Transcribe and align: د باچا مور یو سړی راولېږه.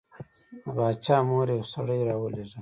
د 0.63 0.65
باچا 0.75 1.17
مور 1.27 1.47
یو 1.55 1.63
سړی 1.73 1.99
راولېږه. 2.09 2.59